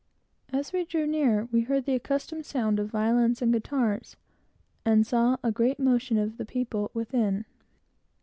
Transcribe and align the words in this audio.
As 0.51 0.73
we 0.73 0.83
drew 0.83 1.05
near, 1.05 1.45
we 1.51 1.61
heard 1.61 1.85
the 1.85 1.93
accustomed 1.93 2.43
sound 2.43 2.79
of 2.79 2.89
violins 2.89 3.39
and 3.39 3.53
guitars, 3.53 4.15
and 4.83 5.05
saw 5.05 5.37
a 5.43 5.51
great 5.51 5.79
motion 5.79 6.17
of 6.17 6.37
the 6.37 6.45
people 6.47 6.89
within. 6.95 7.45